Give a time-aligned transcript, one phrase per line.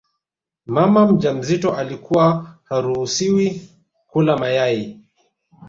[0.65, 3.69] Mama mjamzito alikuwa haruhusiwi
[4.07, 4.99] kula mayai